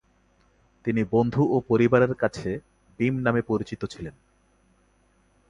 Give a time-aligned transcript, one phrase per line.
[0.85, 2.49] তিনি বন্ধু ও পরিবারের কাছে
[2.99, 4.15] বিম নামে পরিচিত ছিলেন।